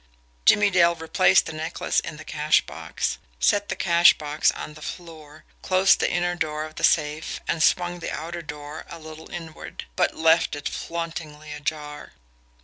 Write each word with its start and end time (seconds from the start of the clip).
Jimmie 0.45 0.71
Dale 0.71 0.95
replaced 0.95 1.45
the 1.45 1.53
necklace 1.53 1.99
in 1.99 2.17
the 2.17 2.25
cash 2.25 2.61
box, 2.61 3.19
set 3.39 3.69
the 3.69 3.75
cash 3.75 4.13
box 4.13 4.49
on 4.53 4.73
the 4.73 4.81
floor, 4.81 5.43
closed 5.61 5.99
the 5.99 6.09
inner 6.11 6.33
door 6.33 6.63
of 6.65 6.73
the 6.73 6.83
safe, 6.83 7.39
and 7.47 7.61
swung 7.61 7.99
the 7.99 8.09
outer 8.11 8.41
door 8.41 8.83
a 8.89 8.97
little 8.97 9.29
inward 9.29 9.85
but 9.95 10.15
left 10.15 10.55
it 10.55 10.67
flauntingly 10.67 11.51
ajar. 11.51 12.13